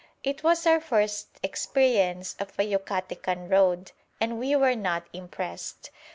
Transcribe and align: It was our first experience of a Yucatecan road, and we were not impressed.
It 0.23 0.41
was 0.43 0.65
our 0.65 0.79
first 0.81 1.39
experience 1.43 2.35
of 2.39 2.57
a 2.57 2.63
Yucatecan 2.63 3.51
road, 3.51 3.91
and 4.19 4.39
we 4.39 4.55
were 4.55 4.75
not 4.75 5.05
impressed. 5.13 5.91